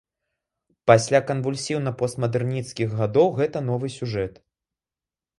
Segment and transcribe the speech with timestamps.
[0.91, 4.33] Пасля канвульсіўна-постмадэрнісцкіх гадоў гэта новы сюжэт.